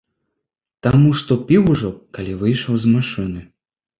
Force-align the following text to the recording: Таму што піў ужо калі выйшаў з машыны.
Таму 0.85 1.09
што 1.19 1.37
піў 1.51 1.69
ужо 1.75 1.91
калі 2.17 2.33
выйшаў 2.41 2.73
з 2.87 2.95
машыны. 2.97 3.41